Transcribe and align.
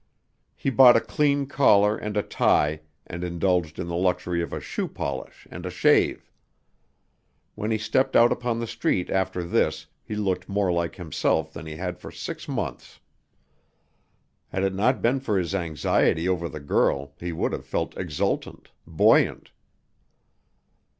He 0.55 0.71
bought 0.71 0.95
a 0.95 0.99
clean 0.99 1.45
collar 1.45 1.95
and 1.95 2.17
a 2.17 2.23
tie 2.23 2.81
and 3.05 3.23
indulged 3.23 3.77
in 3.77 3.87
the 3.87 3.95
luxury 3.95 4.41
of 4.41 4.51
a 4.51 4.59
shoe 4.59 4.87
polish 4.87 5.47
and 5.51 5.63
a 5.63 5.69
shave. 5.69 6.31
When 7.53 7.69
he 7.69 7.77
stepped 7.77 8.15
out 8.15 8.31
upon 8.31 8.57
the 8.59 8.65
street 8.65 9.11
after 9.11 9.43
this 9.43 9.85
he 10.03 10.15
looked 10.15 10.49
more 10.49 10.71
like 10.71 10.95
himself 10.95 11.53
than 11.53 11.67
he 11.67 11.75
had 11.75 11.99
for 11.99 12.09
six 12.11 12.47
months. 12.47 12.99
Had 14.47 14.63
it 14.63 14.73
not 14.73 15.03
been 15.03 15.19
for 15.19 15.37
his 15.37 15.53
anxiety 15.53 16.27
over 16.27 16.49
the 16.49 16.59
girl, 16.59 17.13
he 17.19 17.31
would 17.31 17.51
have 17.51 17.67
felt 17.67 17.95
exultant, 17.95 18.71
buoyant. 18.87 19.51